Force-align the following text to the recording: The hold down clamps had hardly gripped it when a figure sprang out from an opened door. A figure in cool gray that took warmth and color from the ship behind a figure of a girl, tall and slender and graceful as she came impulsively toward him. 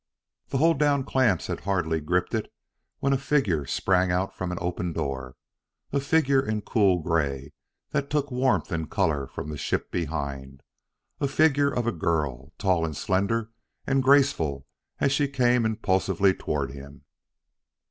The 0.47 0.57
hold 0.57 0.79
down 0.79 1.03
clamps 1.03 1.45
had 1.45 1.59
hardly 1.59 2.01
gripped 2.01 2.33
it 2.33 2.51
when 3.01 3.13
a 3.13 3.19
figure 3.19 3.67
sprang 3.67 4.11
out 4.11 4.35
from 4.35 4.51
an 4.51 4.57
opened 4.59 4.95
door. 4.95 5.35
A 5.93 5.99
figure 5.99 6.41
in 6.43 6.63
cool 6.63 7.03
gray 7.03 7.53
that 7.91 8.09
took 8.09 8.31
warmth 8.31 8.71
and 8.71 8.89
color 8.89 9.27
from 9.27 9.49
the 9.49 9.59
ship 9.59 9.91
behind 9.91 10.61
a 11.19 11.27
figure 11.27 11.69
of 11.69 11.85
a 11.85 11.91
girl, 11.91 12.51
tall 12.57 12.83
and 12.83 12.97
slender 12.97 13.51
and 13.85 14.01
graceful 14.01 14.65
as 14.99 15.11
she 15.11 15.27
came 15.27 15.67
impulsively 15.67 16.33
toward 16.33 16.71
him. 16.71 17.05